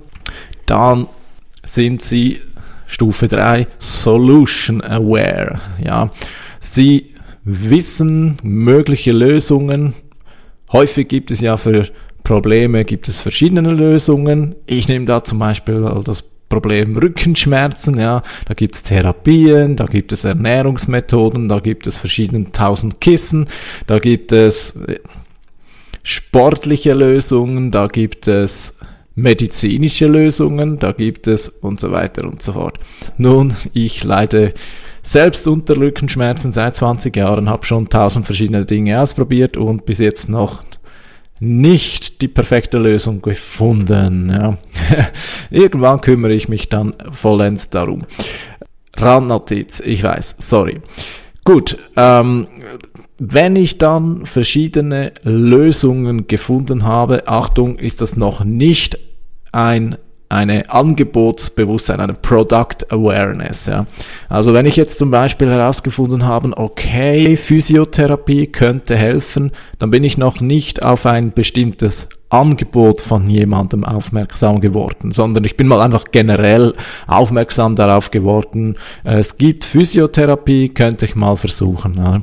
dann 0.66 1.08
sind 1.64 2.00
sie 2.00 2.38
Stufe 2.86 3.26
3 3.26 3.66
solution 3.80 4.82
aware. 4.82 5.58
Ja, 5.84 6.10
sie 6.60 7.12
wissen 7.42 8.36
mögliche 8.44 9.10
Lösungen. 9.10 9.94
Häufig 10.70 11.08
gibt 11.08 11.32
es 11.32 11.40
ja 11.40 11.56
für 11.56 11.88
Probleme 12.24 12.84
gibt 12.84 13.06
es 13.08 13.20
verschiedene 13.20 13.70
Lösungen. 13.70 14.54
Ich 14.64 14.88
nehme 14.88 15.04
da 15.04 15.22
zum 15.22 15.38
Beispiel 15.38 15.86
das 16.04 16.22
Problem 16.48 16.96
Rückenschmerzen, 16.96 17.98
ja, 17.98 18.22
da 18.46 18.54
gibt 18.54 18.76
es 18.76 18.82
Therapien, 18.82 19.76
da 19.76 19.86
gibt 19.86 20.12
es 20.12 20.24
Ernährungsmethoden, 20.24 21.48
da 21.48 21.58
gibt 21.58 21.86
es 21.86 21.98
verschiedene 21.98 22.50
tausend 22.52 23.00
Kissen, 23.00 23.48
da 23.86 23.98
gibt 23.98 24.32
es 24.32 24.76
äh, 24.86 25.00
sportliche 26.02 26.94
Lösungen, 26.94 27.70
da 27.70 27.88
gibt 27.88 28.28
es 28.28 28.78
medizinische 29.14 30.06
Lösungen, 30.06 30.78
da 30.78 30.92
gibt 30.92 31.26
es 31.26 31.48
und 31.48 31.80
so 31.80 31.92
weiter 31.92 32.24
und 32.24 32.42
so 32.42 32.52
fort. 32.52 32.78
Nun, 33.18 33.54
ich 33.72 34.02
leide 34.02 34.54
selbst 35.02 35.46
unter 35.46 35.76
Rückenschmerzen 35.76 36.52
seit 36.52 36.76
20 36.76 37.14
Jahren, 37.16 37.50
habe 37.50 37.66
schon 37.66 37.88
tausend 37.88 38.26
verschiedene 38.26 38.64
Dinge 38.64 39.00
ausprobiert 39.00 39.56
und 39.56 39.86
bis 39.86 39.98
jetzt 39.98 40.28
noch 40.28 40.62
nicht 41.40 42.22
die 42.22 42.28
perfekte 42.28 42.78
Lösung 42.78 43.22
gefunden. 43.22 44.30
Ja. 44.30 44.58
Irgendwann 45.50 46.00
kümmere 46.00 46.32
ich 46.32 46.48
mich 46.48 46.68
dann 46.68 46.94
vollends 47.10 47.70
darum. 47.70 48.02
Randnotiz, 48.96 49.80
ich 49.80 50.02
weiß, 50.02 50.36
sorry. 50.38 50.80
Gut, 51.44 51.76
ähm, 51.96 52.46
wenn 53.18 53.56
ich 53.56 53.78
dann 53.78 54.24
verschiedene 54.24 55.12
Lösungen 55.22 56.26
gefunden 56.26 56.84
habe, 56.84 57.28
Achtung, 57.28 57.76
ist 57.76 58.00
das 58.00 58.16
noch 58.16 58.44
nicht 58.44 58.98
ein 59.52 59.96
eine 60.34 60.68
Angebotsbewusstsein, 60.68 62.00
eine 62.00 62.14
Product 62.14 62.90
Awareness. 62.90 63.66
Ja. 63.66 63.86
Also 64.28 64.52
wenn 64.52 64.66
ich 64.66 64.76
jetzt 64.76 64.98
zum 64.98 65.10
Beispiel 65.10 65.48
herausgefunden 65.48 66.26
habe, 66.26 66.52
okay, 66.56 67.36
Physiotherapie 67.36 68.48
könnte 68.48 68.96
helfen, 68.96 69.52
dann 69.78 69.90
bin 69.90 70.04
ich 70.04 70.18
noch 70.18 70.40
nicht 70.40 70.82
auf 70.82 71.06
ein 71.06 71.32
bestimmtes 71.32 72.08
Angebot 72.30 73.00
von 73.00 73.30
jemandem 73.30 73.84
aufmerksam 73.84 74.60
geworden, 74.60 75.12
sondern 75.12 75.44
ich 75.44 75.56
bin 75.56 75.68
mal 75.68 75.80
einfach 75.80 76.06
generell 76.10 76.74
aufmerksam 77.06 77.76
darauf 77.76 78.10
geworden, 78.10 78.76
es 79.04 79.38
gibt 79.38 79.64
Physiotherapie, 79.64 80.70
könnte 80.70 81.04
ich 81.04 81.14
mal 81.14 81.36
versuchen. 81.36 81.94
Ja. 81.94 82.22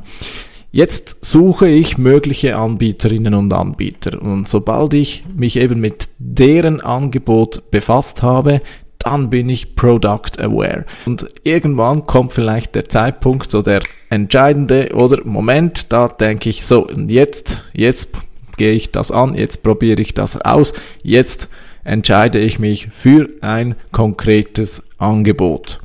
Jetzt 0.74 1.22
suche 1.22 1.68
ich 1.68 1.98
mögliche 1.98 2.56
Anbieterinnen 2.56 3.34
und 3.34 3.52
Anbieter 3.52 4.22
und 4.22 4.48
sobald 4.48 4.94
ich 4.94 5.22
mich 5.36 5.56
eben 5.58 5.80
mit 5.80 6.08
deren 6.16 6.80
Angebot 6.80 7.70
befasst 7.70 8.22
habe, 8.22 8.62
dann 8.98 9.28
bin 9.28 9.50
ich 9.50 9.76
Product 9.76 10.38
Aware. 10.38 10.86
Und 11.04 11.26
irgendwann 11.44 12.06
kommt 12.06 12.32
vielleicht 12.32 12.74
der 12.74 12.88
Zeitpunkt, 12.88 13.50
so 13.50 13.60
der 13.60 13.82
entscheidende 14.08 14.94
oder 14.94 15.22
Moment, 15.26 15.92
da 15.92 16.08
denke 16.08 16.48
ich 16.48 16.64
so, 16.64 16.88
und 16.88 17.10
jetzt, 17.10 17.64
jetzt 17.74 18.16
gehe 18.56 18.72
ich 18.72 18.90
das 18.92 19.10
an, 19.10 19.34
jetzt 19.34 19.62
probiere 19.62 20.00
ich 20.00 20.14
das 20.14 20.40
aus, 20.40 20.72
jetzt 21.02 21.50
entscheide 21.84 22.38
ich 22.38 22.58
mich 22.58 22.88
für 22.92 23.28
ein 23.42 23.74
konkretes 23.90 24.82
Angebot. 24.96 25.80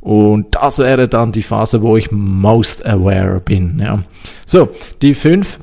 Und 0.00 0.54
das 0.54 0.78
wäre 0.78 1.08
dann 1.08 1.32
die 1.32 1.42
Phase, 1.42 1.82
wo 1.82 1.96
ich 1.96 2.10
most 2.10 2.84
aware 2.86 3.40
bin. 3.40 3.78
Ja. 3.80 4.02
So, 4.46 4.68
die 5.02 5.14
fünf, 5.14 5.58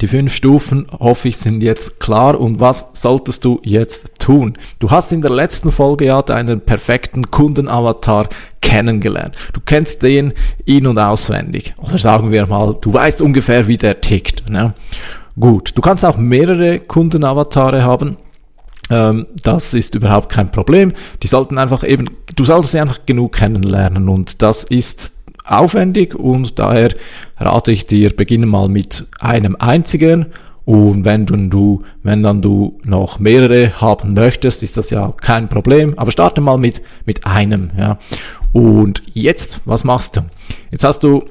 die 0.00 0.06
fünf 0.06 0.32
Stufen, 0.32 0.86
hoffe 0.98 1.28
ich, 1.28 1.36
sind 1.36 1.62
jetzt 1.62 2.00
klar. 2.00 2.40
Und 2.40 2.60
was 2.60 2.90
solltest 2.94 3.44
du 3.44 3.60
jetzt 3.62 4.18
tun? 4.18 4.56
Du 4.78 4.90
hast 4.90 5.12
in 5.12 5.20
der 5.20 5.30
letzten 5.30 5.70
Folge 5.70 6.06
ja 6.06 6.22
deinen 6.22 6.60
perfekten 6.60 7.30
Kundenavatar 7.30 8.28
kennengelernt. 8.62 9.34
Du 9.52 9.60
kennst 9.60 10.02
den 10.02 10.32
in- 10.64 10.86
und 10.86 10.98
auswendig. 10.98 11.74
Oder 11.78 11.98
sagen 11.98 12.30
wir 12.30 12.46
mal, 12.46 12.76
du 12.80 12.92
weißt 12.92 13.20
ungefähr, 13.20 13.66
wie 13.66 13.78
der 13.78 14.00
tickt. 14.00 14.48
Ne? 14.48 14.74
Gut, 15.38 15.72
du 15.74 15.82
kannst 15.82 16.04
auch 16.04 16.18
mehrere 16.18 16.78
Kundenavatare 16.78 17.82
haben. 17.82 18.16
Ähm, 18.90 19.26
das 19.42 19.72
ist 19.72 19.94
überhaupt 19.94 20.28
kein 20.28 20.50
Problem. 20.50 20.92
Die 21.22 21.28
sollten 21.28 21.58
einfach 21.58 21.84
eben, 21.84 22.06
du 22.36 22.44
solltest 22.44 22.72
sie 22.72 22.80
einfach 22.80 23.06
genug 23.06 23.32
kennenlernen 23.32 24.08
und 24.08 24.42
das 24.42 24.64
ist 24.64 25.14
aufwendig 25.44 26.14
und 26.14 26.58
daher 26.58 26.90
rate 27.38 27.72
ich 27.72 27.86
dir, 27.86 28.10
beginne 28.10 28.46
mal 28.46 28.68
mit 28.68 29.06
einem 29.20 29.56
einzigen 29.58 30.26
und 30.64 31.04
wenn 31.04 31.26
du, 31.26 31.82
wenn 32.04 32.22
dann 32.22 32.42
du 32.42 32.78
noch 32.84 33.18
mehrere 33.18 33.80
haben 33.80 34.14
möchtest, 34.14 34.62
ist 34.62 34.76
das 34.76 34.90
ja 34.90 35.12
kein 35.20 35.48
Problem. 35.48 35.98
Aber 35.98 36.12
starte 36.12 36.40
mal 36.40 36.58
mit, 36.58 36.82
mit 37.06 37.26
einem, 37.26 37.70
ja. 37.76 37.98
Und 38.52 39.02
jetzt, 39.12 39.62
was 39.64 39.82
machst 39.82 40.16
du? 40.16 40.20
Jetzt 40.70 40.84
hast 40.84 41.02
du 41.02 41.24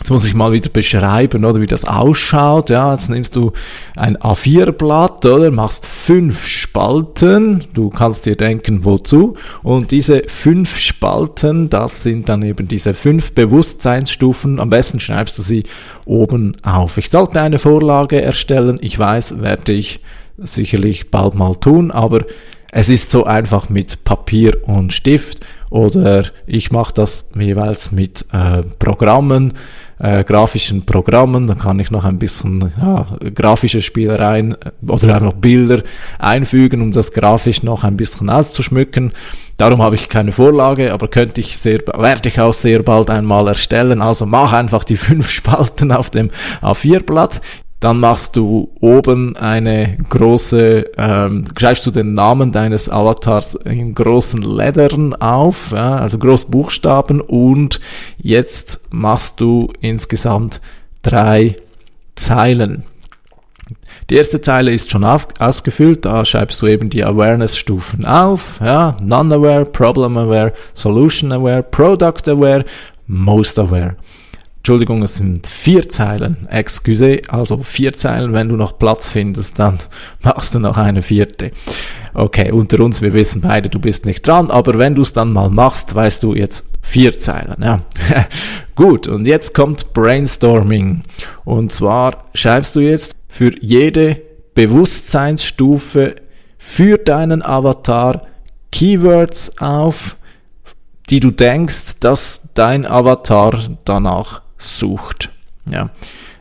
Jetzt 0.00 0.10
muss 0.10 0.24
ich 0.24 0.32
mal 0.32 0.50
wieder 0.52 0.70
beschreiben, 0.70 1.44
oder 1.44 1.60
wie 1.60 1.66
das 1.66 1.84
ausschaut. 1.84 2.70
Ja, 2.70 2.92
jetzt 2.92 3.10
nimmst 3.10 3.36
du 3.36 3.52
ein 3.96 4.16
A4-Blatt, 4.16 5.26
oder 5.26 5.50
machst 5.50 5.86
fünf 5.86 6.46
Spalten. 6.46 7.64
Du 7.74 7.90
kannst 7.90 8.24
dir 8.24 8.34
denken, 8.34 8.86
wozu. 8.86 9.36
Und 9.62 9.90
diese 9.90 10.22
fünf 10.26 10.78
Spalten, 10.78 11.68
das 11.68 12.02
sind 12.02 12.30
dann 12.30 12.42
eben 12.42 12.66
diese 12.66 12.94
fünf 12.94 13.32
Bewusstseinsstufen. 13.34 14.58
Am 14.58 14.70
besten 14.70 15.00
schreibst 15.00 15.36
du 15.38 15.42
sie 15.42 15.64
oben 16.06 16.56
auf. 16.62 16.96
Ich 16.96 17.10
sollte 17.10 17.40
eine 17.40 17.58
Vorlage 17.58 18.22
erstellen. 18.22 18.78
Ich 18.80 18.98
weiß, 18.98 19.40
werde 19.40 19.72
ich 19.72 20.00
sicherlich 20.38 21.10
bald 21.10 21.34
mal 21.34 21.54
tun, 21.54 21.90
aber 21.90 22.24
es 22.72 22.88
ist 22.88 23.10
so 23.10 23.24
einfach 23.24 23.68
mit 23.68 24.04
Papier 24.04 24.56
und 24.66 24.92
Stift 24.92 25.44
oder 25.70 26.24
ich 26.46 26.70
mache 26.70 26.92
das 26.94 27.30
jeweils 27.38 27.92
mit 27.92 28.26
äh, 28.32 28.62
Programmen, 28.78 29.54
äh, 29.98 30.24
grafischen 30.24 30.86
Programmen, 30.86 31.46
dann 31.46 31.58
kann 31.58 31.78
ich 31.78 31.90
noch 31.90 32.04
ein 32.04 32.18
bisschen 32.18 32.72
ja, 32.80 33.06
grafische 33.34 33.82
Spielereien 33.82 34.52
äh, 34.52 34.70
oder 34.86 35.14
einfach 35.14 35.34
Bilder 35.34 35.82
einfügen, 36.18 36.80
um 36.82 36.92
das 36.92 37.12
grafisch 37.12 37.62
noch 37.62 37.84
ein 37.84 37.96
bisschen 37.96 38.30
auszuschmücken. 38.30 39.12
Darum 39.58 39.82
habe 39.82 39.94
ich 39.94 40.08
keine 40.08 40.32
Vorlage, 40.32 40.92
aber 40.92 41.08
könnte 41.08 41.40
ich 41.40 41.58
sehr, 41.58 41.80
werde 41.94 42.28
ich 42.28 42.40
auch 42.40 42.54
sehr 42.54 42.82
bald 42.82 43.10
einmal 43.10 43.46
erstellen. 43.46 44.00
Also 44.00 44.26
mach 44.26 44.52
einfach 44.52 44.84
die 44.84 44.96
fünf 44.96 45.30
Spalten 45.30 45.92
auf 45.92 46.10
dem 46.10 46.30
A4-Blatt. 46.62 47.42
Dann 47.80 47.98
machst 47.98 48.36
du 48.36 48.70
oben 48.80 49.36
eine 49.36 49.96
große, 50.10 50.90
ähm, 50.98 51.46
schreibst 51.58 51.86
du 51.86 51.90
den 51.90 52.12
Namen 52.12 52.52
deines 52.52 52.90
Avatars 52.90 53.54
in 53.54 53.94
großen 53.94 54.42
Lettern 54.42 55.14
auf, 55.14 55.72
ja, 55.72 55.96
also 55.96 56.18
Großbuchstaben 56.18 57.22
und 57.22 57.80
jetzt 58.18 58.82
machst 58.90 59.40
du 59.40 59.72
insgesamt 59.80 60.60
drei 61.00 61.56
Zeilen. 62.16 62.84
Die 64.10 64.16
erste 64.16 64.42
Zeile 64.42 64.72
ist 64.72 64.90
schon 64.90 65.04
auf, 65.04 65.28
ausgefüllt, 65.38 66.04
da 66.04 66.24
schreibst 66.26 66.60
du 66.60 66.66
eben 66.66 66.90
die 66.90 67.04
Awareness-Stufen 67.04 68.04
auf, 68.04 68.60
ja, 68.62 68.94
Non-Aware, 69.02 69.64
Problem-Aware, 69.64 70.52
Solution-Aware, 70.74 71.62
Product-Aware, 71.62 72.64
Most-Aware. 73.06 73.96
Entschuldigung, 74.60 75.02
es 75.02 75.16
sind 75.16 75.46
vier 75.46 75.88
Zeilen. 75.88 76.46
Excuse, 76.50 77.22
also 77.28 77.62
vier 77.62 77.94
Zeilen. 77.94 78.34
Wenn 78.34 78.50
du 78.50 78.56
noch 78.56 78.78
Platz 78.78 79.08
findest, 79.08 79.58
dann 79.58 79.78
machst 80.22 80.54
du 80.54 80.58
noch 80.58 80.76
eine 80.76 81.00
vierte. 81.00 81.50
Okay, 82.12 82.52
unter 82.52 82.80
uns, 82.80 83.00
wir 83.00 83.14
wissen 83.14 83.40
beide, 83.40 83.70
du 83.70 83.78
bist 83.78 84.04
nicht 84.04 84.26
dran, 84.26 84.50
aber 84.50 84.76
wenn 84.76 84.94
du 84.94 85.00
es 85.00 85.14
dann 85.14 85.32
mal 85.32 85.48
machst, 85.48 85.94
weißt 85.94 86.22
du 86.22 86.34
jetzt 86.34 86.66
vier 86.82 87.16
Zeilen. 87.16 87.56
Ja. 87.62 87.80
Gut, 88.74 89.08
und 89.08 89.26
jetzt 89.26 89.54
kommt 89.54 89.94
Brainstorming. 89.94 91.04
Und 91.46 91.72
zwar 91.72 92.24
schreibst 92.34 92.76
du 92.76 92.80
jetzt 92.80 93.16
für 93.28 93.54
jede 93.62 94.20
Bewusstseinsstufe 94.54 96.16
für 96.58 96.98
deinen 96.98 97.42
Avatar 97.42 98.26
Keywords 98.70 99.58
auf, 99.58 100.18
die 101.08 101.20
du 101.20 101.30
denkst, 101.30 101.98
dass 102.00 102.42
dein 102.52 102.84
Avatar 102.84 103.58
danach 103.86 104.42
sucht. 104.60 105.30
Ja. 105.70 105.90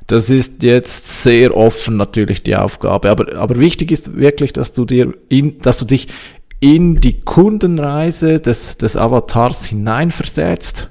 Das 0.07 0.31
ist 0.31 0.63
jetzt 0.63 1.23
sehr 1.23 1.55
offen 1.55 1.97
natürlich 1.97 2.41
die 2.41 2.55
Aufgabe, 2.55 3.11
aber, 3.11 3.35
aber 3.35 3.59
wichtig 3.59 3.91
ist 3.91 4.17
wirklich, 4.17 4.53
dass 4.53 4.73
du 4.73 4.85
dir 4.85 5.13
in, 5.29 5.59
dass 5.59 5.77
du 5.77 5.85
dich 5.85 6.07
in 6.59 6.99
die 6.99 7.21
Kundenreise 7.21 8.39
des, 8.39 8.77
des 8.77 8.97
Avatars 8.97 9.65
hineinversetzt. 9.65 10.89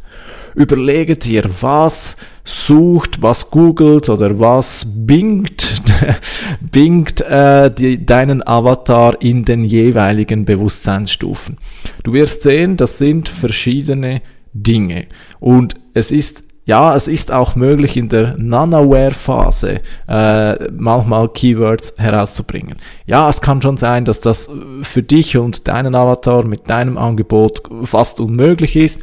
Überlege 0.54 1.16
dir, 1.16 1.44
was 1.60 2.16
sucht, 2.42 3.20
was 3.22 3.50
googelt 3.50 4.08
oder 4.08 4.40
was 4.40 4.86
bingt, 4.88 5.82
bingt 6.72 7.20
äh, 7.20 7.70
die, 7.72 8.04
deinen 8.04 8.46
Avatar 8.46 9.20
in 9.20 9.44
den 9.44 9.64
jeweiligen 9.64 10.44
Bewusstseinsstufen. 10.44 11.58
Du 12.02 12.12
wirst 12.12 12.44
sehen, 12.44 12.76
das 12.76 12.98
sind 12.98 13.28
verschiedene 13.28 14.22
Dinge. 14.52 15.06
Und 15.38 15.74
es 15.92 16.10
ist 16.10 16.44
ja, 16.68 16.94
es 16.94 17.08
ist 17.08 17.32
auch 17.32 17.56
möglich 17.56 17.96
in 17.96 18.10
der 18.10 18.36
Non-Aware-Phase 18.36 19.80
äh, 20.06 20.70
manchmal 20.70 21.30
Keywords 21.30 21.94
herauszubringen. 21.96 22.76
Ja, 23.06 23.30
es 23.30 23.40
kann 23.40 23.62
schon 23.62 23.78
sein, 23.78 24.04
dass 24.04 24.20
das 24.20 24.50
für 24.82 25.02
dich 25.02 25.38
und 25.38 25.66
deinen 25.66 25.94
Avatar 25.94 26.44
mit 26.44 26.68
deinem 26.68 26.98
Angebot 26.98 27.62
fast 27.84 28.20
unmöglich 28.20 28.76
ist. 28.76 29.00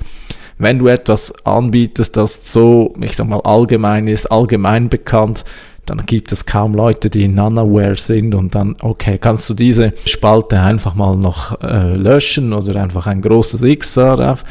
Wenn 0.59 0.77
du 0.77 0.87
etwas 0.89 1.43
anbietest, 1.43 2.15
das 2.15 2.53
so, 2.53 2.93
ich 3.01 3.15
sag 3.15 3.29
mal, 3.29 3.41
allgemein 3.41 4.07
ist, 4.07 4.27
allgemein 4.27 4.87
bekannt, 4.87 5.43
dann 5.87 6.05
gibt 6.05 6.31
es 6.31 6.45
kaum 6.45 6.75
Leute, 6.75 7.09
die 7.09 7.27
non-aware 7.27 7.95
sind 7.95 8.35
und 8.35 8.53
dann, 8.53 8.75
okay, 8.81 9.17
kannst 9.17 9.49
du 9.49 9.55
diese 9.55 9.93
Spalte 10.05 10.59
einfach 10.59 10.93
mal 10.93 11.17
noch 11.17 11.59
äh, 11.63 11.95
löschen 11.95 12.53
oder 12.53 12.79
einfach 12.79 13.07
ein 13.07 13.23
großes 13.23 13.63
X 13.63 13.95
darauf. 13.95 14.43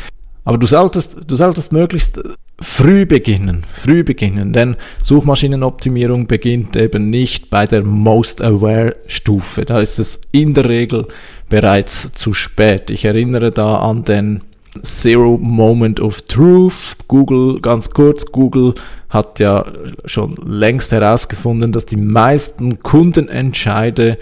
Aber 0.44 0.58
du 0.58 0.66
solltest, 0.66 1.18
du 1.26 1.36
solltest 1.36 1.72
möglichst 1.72 2.20
früh 2.60 3.04
beginnen, 3.06 3.64
früh 3.72 4.04
beginnen, 4.04 4.52
denn 4.52 4.76
Suchmaschinenoptimierung 5.02 6.26
beginnt 6.26 6.76
eben 6.76 7.10
nicht 7.10 7.50
bei 7.50 7.66
der 7.66 7.84
Most 7.84 8.42
Aware 8.42 8.96
Stufe. 9.06 9.64
Da 9.64 9.80
ist 9.80 9.98
es 9.98 10.20
in 10.32 10.54
der 10.54 10.68
Regel 10.68 11.06
bereits 11.48 12.12
zu 12.12 12.32
spät. 12.32 12.90
Ich 12.90 13.04
erinnere 13.04 13.50
da 13.50 13.78
an 13.78 14.04
den 14.04 14.42
Zero 14.82 15.38
Moment 15.40 16.00
of 16.00 16.22
Truth. 16.22 16.96
Google, 17.06 17.60
ganz 17.60 17.90
kurz, 17.90 18.26
Google 18.26 18.74
hat 19.08 19.38
ja 19.38 19.64
schon 20.04 20.34
längst 20.44 20.90
herausgefunden, 20.90 21.70
dass 21.70 21.86
die 21.86 21.96
meisten 21.96 22.82
Kundenentscheide 22.82 24.18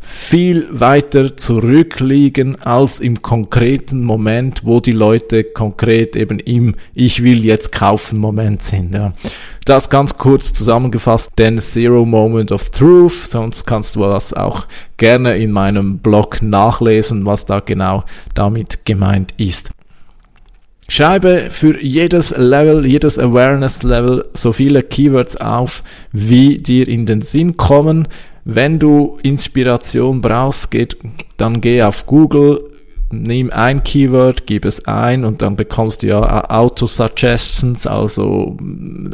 viel 0.00 0.66
weiter 0.70 1.36
zurückliegen 1.36 2.60
als 2.62 3.00
im 3.00 3.20
konkreten 3.20 4.02
Moment, 4.02 4.64
wo 4.64 4.80
die 4.80 4.92
Leute 4.92 5.44
konkret 5.44 6.16
eben 6.16 6.38
im 6.38 6.74
Ich 6.94 7.22
will 7.22 7.44
jetzt 7.44 7.70
kaufen 7.70 8.18
Moment 8.18 8.62
sind. 8.62 8.94
Ja. 8.94 9.12
Das 9.66 9.90
ganz 9.90 10.16
kurz 10.16 10.54
zusammengefasst, 10.54 11.32
den 11.38 11.58
Zero 11.58 12.06
Moment 12.06 12.50
of 12.50 12.70
Truth, 12.70 13.28
sonst 13.28 13.66
kannst 13.66 13.94
du 13.94 14.00
das 14.00 14.32
auch 14.32 14.66
gerne 14.96 15.36
in 15.36 15.52
meinem 15.52 15.98
Blog 15.98 16.40
nachlesen, 16.40 17.26
was 17.26 17.44
da 17.44 17.60
genau 17.60 18.04
damit 18.34 18.86
gemeint 18.86 19.34
ist. 19.36 19.70
Schreibe 20.90 21.50
für 21.50 21.80
jedes 21.80 22.36
Level, 22.36 22.84
jedes 22.84 23.16
Awareness 23.16 23.84
Level 23.84 24.24
so 24.34 24.52
viele 24.52 24.82
Keywords 24.82 25.36
auf, 25.36 25.84
wie 26.10 26.58
dir 26.58 26.88
in 26.88 27.06
den 27.06 27.22
Sinn 27.22 27.56
kommen. 27.56 28.08
Wenn 28.44 28.78
du 28.78 29.18
Inspiration 29.22 30.20
brauchst, 30.20 30.70
geht, 30.70 30.96
dann 31.36 31.60
geh 31.60 31.82
auf 31.82 32.06
Google, 32.06 32.70
nimm 33.10 33.50
ein 33.50 33.82
Keyword, 33.82 34.46
gib 34.46 34.64
es 34.64 34.86
ein 34.86 35.24
und 35.24 35.42
dann 35.42 35.56
bekommst 35.56 36.02
du 36.02 36.08
ja 36.08 36.48
Auto-Suggestions, 36.48 37.86
also 37.86 38.56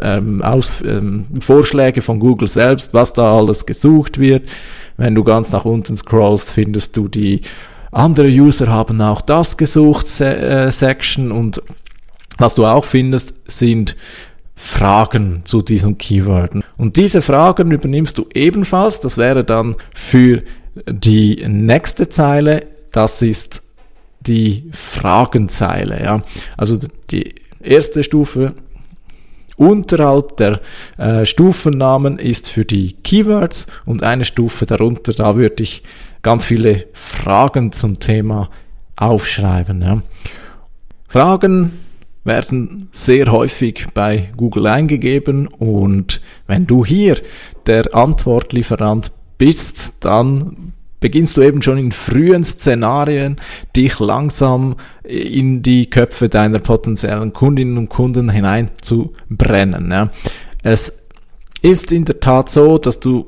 ähm, 0.03 0.43
aus, 0.43 0.83
ähm, 0.87 1.25
Vorschläge 1.41 2.03
von 2.03 2.21
Google 2.21 2.49
selbst, 2.49 2.95
was 2.95 3.13
da 3.13 3.37
alles 3.37 3.67
gesucht 3.67 4.19
wird. 4.19 4.49
Wenn 4.97 5.15
du 5.15 5.25
ganz 5.25 5.53
nach 5.53 5.65
unten 5.65 5.97
scrollst, 5.97 6.51
findest 6.51 6.97
du 6.97 7.09
die 7.09 7.41
andere 7.93 8.29
User 8.29 8.67
haben 8.67 9.01
auch 9.01 9.23
das 9.23 9.57
gesucht, 9.57 10.07
Se 10.07 10.37
äh, 10.37 10.71
Section 10.71 11.33
und 11.33 11.63
was 12.39 12.55
du 12.55 12.67
auch 12.67 12.85
findest, 12.85 13.35
sind 13.51 13.97
Fragen 14.55 15.43
zu 15.45 15.63
diesen 15.63 15.97
Keyworden. 15.97 16.63
Und 16.77 16.97
diese 16.97 17.23
Fragen 17.23 17.71
übernimmst 17.71 18.19
du 18.19 18.27
ebenfalls. 18.35 19.01
Das 19.01 19.17
wäre 19.17 19.45
dann 19.45 19.77
für 19.95 20.43
die 20.89 21.43
nächste 21.49 22.09
Zeile. 22.09 22.67
Das 22.93 23.23
ist 23.23 23.63
die 24.21 24.69
Fragenzeile. 24.73 26.03
Ja. 26.03 26.23
Also 26.57 26.79
die 27.11 27.35
erste 27.61 28.03
Stufe 28.03 28.55
unterhalb 29.57 30.37
der 30.37 30.61
äh, 30.99 31.25
Stufennamen 31.25 32.19
ist 32.19 32.51
für 32.51 32.65
die 32.65 32.93
Keywords 32.93 33.67
und 33.87 34.03
eine 34.03 34.25
Stufe 34.25 34.67
darunter, 34.67 35.15
da 35.15 35.37
würde 35.37 35.63
ich 35.63 35.83
ganz 36.23 36.45
viele 36.45 36.87
Fragen 36.93 37.73
zum 37.73 37.99
Thema 37.99 38.51
aufschreiben. 38.97 39.81
Ja. 39.81 40.03
Fragen 41.09 41.86
werden 42.27 42.89
sehr 42.93 43.31
häufig 43.33 43.87
bei 43.95 44.31
Google 44.37 44.67
eingegeben 44.67 45.47
und 45.47 46.21
wenn 46.47 46.67
du 46.67 46.85
hier 46.85 47.17
der 47.67 47.95
Antwortlieferant 47.95 49.13
bist, 49.39 49.95
dann 50.01 50.73
beginnst 51.01 51.37
du 51.37 51.43
eben 51.43 51.63
schon 51.63 51.79
in 51.79 51.93
frühen 51.93 52.45
Szenarien 52.45 53.37
dich 53.77 53.99
langsam 53.99 54.77
in 55.05 55.63
die 55.63 55.89
Köpfe 55.89 56.29
deiner 56.29 56.59
potenziellen 56.59 57.33
Kundinnen 57.33 57.79
und 57.79 57.89
Kunden 57.89 58.31
hineinzubrennen. 58.31 59.91
Ja. 59.91 60.11
Es 60.63 60.96
ist 61.67 61.91
in 61.91 62.05
der 62.05 62.21
Tat 62.21 62.49
so, 62.49 62.79
dass 62.79 63.01
du 63.01 63.27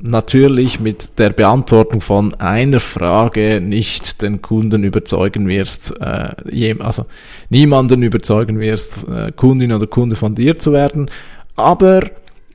natürlich 0.00 0.80
mit 0.80 1.18
der 1.18 1.30
Beantwortung 1.30 2.00
von 2.00 2.34
einer 2.34 2.80
Frage 2.80 3.60
nicht 3.60 4.22
den 4.22 4.40
Kunden 4.40 4.84
überzeugen 4.84 5.46
wirst, 5.46 5.94
äh, 6.00 6.74
also 6.78 7.04
niemanden 7.50 8.02
überzeugen 8.02 8.58
wirst, 8.58 9.04
äh, 9.08 9.32
Kundin 9.32 9.72
oder 9.72 9.86
Kunde 9.86 10.16
von 10.16 10.34
dir 10.34 10.58
zu 10.58 10.72
werden. 10.72 11.10
Aber 11.56 12.04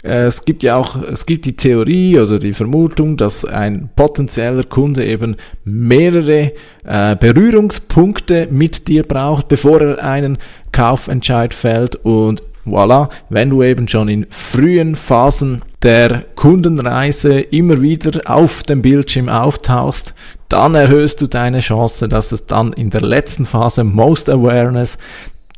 äh, 0.03 0.25
es 0.25 0.46
gibt 0.46 0.63
ja 0.63 0.77
auch, 0.77 1.01
es 1.03 1.27
gibt 1.27 1.46
die 1.46 1.55
Theorie 1.55 2.20
oder 2.20 2.39
die 2.39 2.53
Vermutung, 2.53 3.15
dass 3.15 3.46
ein 3.46 3.89
potenzieller 3.96 4.63
Kunde 4.63 5.05
eben 5.05 5.36
mehrere 5.63 6.53
äh, 6.86 7.15
Berührungspunkte 7.15 8.48
mit 8.50 8.88
dir 8.88 9.03
braucht, 9.03 9.48
bevor 9.48 9.79
er 9.79 10.03
einen 10.03 10.39
Kaufentscheid 10.72 11.53
fällt 11.53 11.98
und 11.98 12.41
Voilà, 12.65 13.10
wenn 13.29 13.50
du 13.50 13.62
eben 13.62 13.89
schon 13.89 14.08
in 14.08 14.25
frühen 14.29 14.96
Phasen 14.96 15.62
der 15.82 16.23
Kundenreise 16.36 17.41
immer 17.41 17.82
wieder 17.82 18.21
auf 18.30 18.63
dem 18.63 18.82
Bildschirm 18.82 19.28
auftauchst, 19.28 20.15
dann 20.47 20.73
erhöhst 20.73 21.21
du 21.21 21.28
deine 21.28 21.60
Chance, 21.60 22.08
dass 22.08 22.32
es 22.32 22.45
dann 22.45 22.71
in 22.71 22.89
der 22.89 23.02
letzten 23.02 23.45
Phase 23.45 23.84
Most 23.84 24.30
Awareness, 24.30 24.97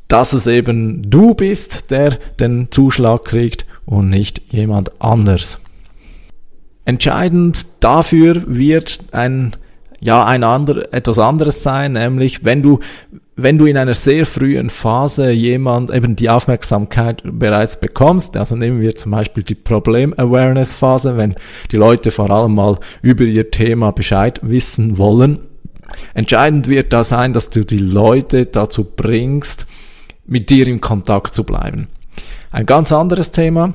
dass 0.07 0.33
es 0.33 0.47
eben 0.47 1.09
du 1.09 1.35
bist, 1.35 1.91
der 1.91 2.17
den 2.39 2.71
Zuschlag 2.71 3.25
kriegt 3.25 3.67
und 3.85 4.09
nicht 4.09 4.41
jemand 4.51 4.99
anders. 4.99 5.59
Entscheidend 6.85 7.65
dafür 7.81 8.43
wird 8.47 8.99
ein 9.11 9.55
ja 9.99 10.23
ein 10.25 10.43
ander, 10.43 10.93
etwas 10.93 11.19
anderes 11.19 11.63
sein, 11.63 11.93
nämlich 11.93 12.43
wenn 12.43 12.61
du 12.61 12.79
wenn 13.37 13.57
du 13.57 13.65
in 13.65 13.77
einer 13.77 13.93
sehr 13.93 14.25
frühen 14.25 14.69
Phase 14.69 15.31
jemand 15.31 15.91
eben 15.91 16.15
die 16.15 16.29
Aufmerksamkeit 16.29 17.21
bereits 17.25 17.79
bekommst, 17.79 18.37
also 18.37 18.55
nehmen 18.55 18.79
wir 18.79 18.95
zum 18.95 19.11
Beispiel 19.11 19.43
die 19.43 19.55
Problem-Awareness-Phase, 19.55 21.17
wenn 21.17 21.35
die 21.71 21.77
Leute 21.77 22.11
vor 22.11 22.31
allem 22.31 22.55
mal 22.55 22.79
über 23.01 23.25
ihr 23.25 23.51
Thema 23.51 23.91
Bescheid 23.91 24.39
wissen 24.41 24.97
wollen. 24.97 25.39
Entscheidend 26.13 26.69
wird 26.69 26.93
da 26.93 27.03
sein, 27.03 27.33
dass 27.33 27.49
du 27.49 27.65
die 27.65 27.77
Leute 27.77 28.45
dazu 28.45 28.85
bringst, 28.85 29.67
mit 30.25 30.49
dir 30.49 30.67
in 30.67 30.79
Kontakt 30.79 31.35
zu 31.35 31.43
bleiben. 31.43 31.87
Ein 32.51 32.65
ganz 32.65 32.93
anderes 32.93 33.31
Thema, 33.31 33.73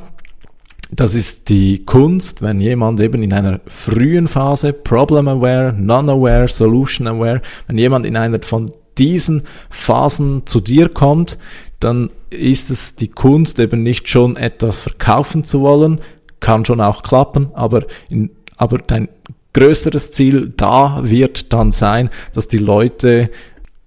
das 0.90 1.14
ist 1.14 1.50
die 1.50 1.84
Kunst, 1.84 2.42
wenn 2.42 2.60
jemand 2.60 2.98
eben 3.00 3.22
in 3.22 3.32
einer 3.32 3.60
frühen 3.66 4.26
Phase, 4.26 4.72
Problem-Aware, 4.72 5.74
Non-Aware, 5.78 6.48
Solution-Aware, 6.48 7.42
wenn 7.68 7.78
jemand 7.78 8.06
in 8.06 8.16
einer 8.16 8.42
von 8.42 8.70
diesen 9.00 9.42
Phasen 9.70 10.46
zu 10.46 10.60
dir 10.60 10.88
kommt, 10.88 11.38
dann 11.80 12.10
ist 12.28 12.70
es 12.70 12.94
die 12.94 13.08
Kunst 13.08 13.58
eben 13.58 13.82
nicht 13.82 14.08
schon 14.08 14.36
etwas 14.36 14.78
verkaufen 14.78 15.42
zu 15.42 15.62
wollen, 15.62 16.00
kann 16.38 16.64
schon 16.64 16.80
auch 16.80 17.02
klappen, 17.02 17.48
aber, 17.54 17.86
in, 18.08 18.30
aber 18.56 18.78
dein 18.78 19.08
größeres 19.54 20.12
Ziel 20.12 20.52
da 20.56 21.00
wird 21.02 21.52
dann 21.52 21.72
sein, 21.72 22.10
dass 22.34 22.46
die 22.46 22.58
Leute 22.58 23.30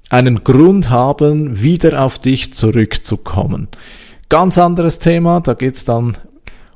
einen 0.10 0.44
Grund 0.44 0.90
haben, 0.90 1.62
wieder 1.62 2.04
auf 2.04 2.20
dich 2.20 2.54
zurückzukommen. 2.54 3.70
Ganz 4.30 4.58
anderes 4.58 5.00
Thema, 5.00 5.40
da 5.42 5.54
geht's 5.54 5.86
dann 5.86 6.18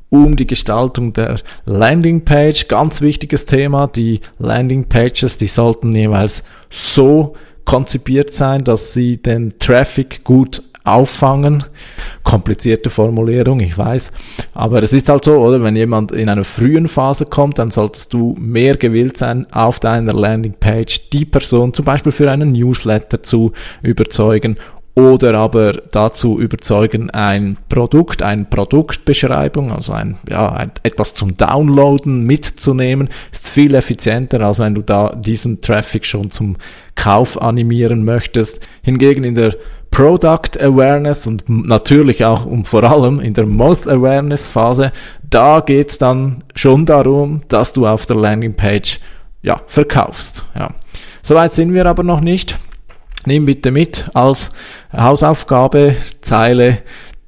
um 0.10 0.36
die 0.36 0.48
Gestaltung 0.48 1.14
der 1.14 1.40
Landingpage. 1.66 2.68
Ganz 2.68 3.02
wichtiges 3.02 3.46
Thema, 3.46 3.88
die 3.88 4.22
Landingpages, 4.40 5.38
die 5.38 5.48
sollten 5.48 5.94
jeweils 5.94 6.44
so 6.70 7.36
konzipiert 7.68 8.34
sein, 8.34 8.64
dass 8.64 8.94
sie 8.94 9.18
den 9.18 9.60
Traffic 9.60 10.24
gut 10.24 10.64
auffangen. 10.86 11.66
Komplizierte 12.24 12.90
Formulierung, 12.90 13.60
ich 13.60 13.78
weiß. 13.78 14.14
Aber 14.54 14.82
es 14.82 14.94
ist 14.94 15.10
halt 15.10 15.26
so, 15.26 15.36
oder? 15.36 15.62
Wenn 15.62 15.76
jemand 15.76 16.14
in 16.14 16.30
einer 16.30 16.46
frühen 16.46 16.88
Phase 16.88 17.26
kommt, 17.26 17.60
dann 17.60 17.70
solltest 17.70 18.14
du 18.14 18.36
mehr 18.40 18.78
gewillt 18.78 19.18
sein, 19.18 19.46
auf 19.52 19.82
deiner 19.82 20.14
Landingpage 20.14 21.10
die 21.10 21.26
Person 21.26 21.74
zum 21.74 21.84
Beispiel 21.84 22.14
für 22.14 22.32
einen 22.32 22.54
Newsletter 22.54 23.22
zu 23.22 23.52
überzeugen 23.84 24.56
oder 24.98 25.36
aber 25.36 25.74
dazu 25.92 26.40
überzeugen, 26.40 27.12
ein 27.12 27.56
Produkt, 27.70 28.24
eine 28.24 28.46
Produktbeschreibung, 28.46 29.72
also 29.72 29.94
ein, 29.94 30.18
ja, 30.28 30.52
ein, 30.52 30.72
etwas 30.82 31.14
zum 31.14 31.38
Downloaden 31.38 32.24
mitzunehmen, 32.24 33.10
ist 33.32 33.48
viel 33.48 33.76
effizienter, 33.76 34.42
als 34.42 34.58
wenn 34.58 34.74
du 34.74 34.82
da 34.82 35.10
diesen 35.16 35.62
Traffic 35.62 36.04
schon 36.04 36.32
zum 36.32 36.58
Kauf 36.96 37.40
animieren 37.40 38.06
möchtest. 38.06 38.68
Hingegen 38.82 39.24
in 39.24 39.36
der 39.36 39.54
Product 39.92 40.60
Awareness 40.60 41.28
und 41.28 41.48
natürlich 41.48 42.26
auch 42.26 42.48
und 42.48 42.68
vor 42.68 42.84
allem 42.84 43.20
in 43.20 43.36
der 43.36 43.46
Most 43.46 43.88
Awareness 43.88 44.48
Phase, 44.48 44.92
da 45.30 45.60
geht's 45.60 46.00
dann 46.00 46.44
schon 46.56 46.88
darum, 46.88 47.42
dass 47.50 47.72
du 47.72 47.86
auf 47.86 48.08
der 48.08 48.16
Landingpage 48.16 49.00
ja, 49.44 49.62
verkaufst. 49.68 50.44
Ja. 50.56 50.70
Soweit 51.22 51.54
sind 51.54 51.72
wir 51.76 51.86
aber 51.86 52.02
noch 52.02 52.20
nicht 52.20 52.58
nimm 53.28 53.46
bitte 53.46 53.72
mit 53.72 54.10
als 54.14 54.52
Hausaufgabe 54.92 55.96
Zeile 56.22 56.80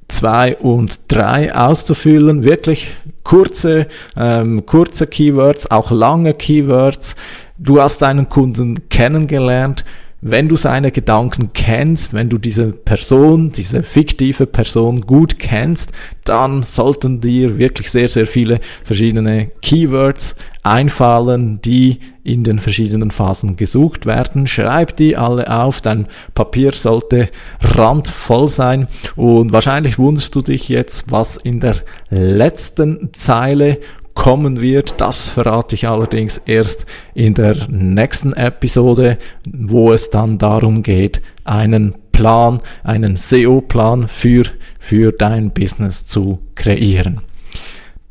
2 0.08 0.56
und 0.56 0.98
3 1.08 1.54
auszufüllen. 1.54 2.42
Wirklich 2.42 2.96
kurze, 3.22 3.86
ähm, 4.16 4.66
kurze 4.66 5.06
Keywords, 5.06 5.70
auch 5.70 5.90
lange 5.90 6.34
Keywords. 6.34 7.14
Du 7.58 7.80
hast 7.80 8.02
deinen 8.02 8.28
Kunden 8.28 8.88
kennengelernt. 8.88 9.84
Wenn 10.22 10.48
du 10.48 10.56
seine 10.56 10.92
Gedanken 10.92 11.52
kennst, 11.54 12.12
wenn 12.12 12.28
du 12.28 12.38
diese 12.38 12.72
Person, 12.72 13.50
diese 13.50 13.82
fiktive 13.82 14.46
Person 14.46 15.02
gut 15.02 15.38
kennst, 15.38 15.92
dann 16.24 16.64
sollten 16.64 17.20
dir 17.20 17.58
wirklich 17.58 17.90
sehr, 17.90 18.08
sehr 18.08 18.26
viele 18.26 18.60
verschiedene 18.84 19.50
Keywords 19.62 20.36
einfallen, 20.62 21.62
die 21.62 22.00
in 22.22 22.44
den 22.44 22.58
verschiedenen 22.58 23.10
Phasen 23.10 23.56
gesucht 23.56 24.04
werden. 24.04 24.46
Schreib 24.46 24.96
die 24.96 25.16
alle 25.16 25.50
auf, 25.50 25.80
dein 25.80 26.06
Papier 26.34 26.72
sollte 26.72 27.28
randvoll 27.60 28.46
sein 28.46 28.88
und 29.16 29.52
wahrscheinlich 29.52 29.98
wunderst 29.98 30.34
du 30.36 30.42
dich 30.42 30.68
jetzt, 30.68 31.10
was 31.10 31.38
in 31.38 31.60
der 31.60 31.76
letzten 32.10 33.10
Zeile 33.14 33.78
kommen 34.14 34.60
wird. 34.60 35.00
Das 35.00 35.30
verrate 35.30 35.74
ich 35.74 35.88
allerdings 35.88 36.38
erst 36.44 36.86
in 37.14 37.34
der 37.34 37.68
nächsten 37.68 38.32
Episode, 38.32 39.18
wo 39.50 39.92
es 39.92 40.10
dann 40.10 40.38
darum 40.38 40.82
geht, 40.82 41.22
einen 41.44 41.94
Plan, 42.12 42.60
einen 42.84 43.16
SEO-Plan 43.16 44.08
für, 44.08 44.44
für 44.78 45.12
dein 45.12 45.52
Business 45.52 46.04
zu 46.04 46.40
kreieren. 46.54 47.20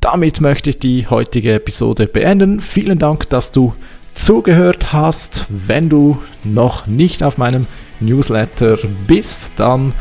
Damit 0.02 0.42
möchte 0.42 0.70
ich 0.72 0.80
die 0.80 1.08
heutige 1.08 1.54
Episode 1.54 2.08
beenden. 2.08 2.62
Vielen 2.62 3.00
Dank, 3.00 3.30
dass 3.30 3.52
du 3.52 3.74
zugehört 4.14 4.94
hast. 4.94 5.46
Wenn 5.50 5.90
du 5.90 6.18
noch 6.44 6.88
nicht 6.88 7.22
auf 7.22 7.38
meinem 7.38 7.68
Newsletter 8.00 8.78
bist, 9.08 9.54
dann 9.58 9.94